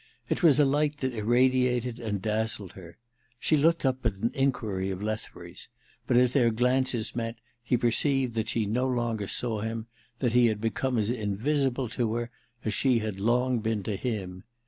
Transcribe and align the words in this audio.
It 0.29 0.41
was 0.41 0.59
a 0.59 0.65
light 0.65 0.97
that 0.97 1.13
irradiated 1.13 1.99
and 1.99 2.19
dazzled 2.23 2.71
her. 2.71 2.97
She 3.39 3.55
looked 3.55 3.85
up 3.85 4.03
at 4.03 4.15
an 4.15 4.31
enquiry 4.33 4.89
of 4.89 4.99
Lethbury's, 4.99 5.67
but 6.07 6.17
as 6.17 6.33
their 6.33 6.49
glances 6.49 7.15
met 7.15 7.35
he 7.61 7.77
perceived 7.77 8.33
that 8.33 8.49
she 8.49 8.65
no 8.65 8.87
longer 8.87 9.27
saw 9.27 9.61
him, 9.61 9.85
that 10.17 10.33
he 10.33 10.47
had 10.47 10.59
become 10.59 10.97
as 10.97 11.11
invisible 11.11 11.87
to 11.89 12.15
her 12.15 12.31
as 12.65 12.73
she 12.73 12.97
had 12.97 13.19
long 13.19 13.59
been 13.59 13.83
to 13.83 13.95
him. 13.95 14.43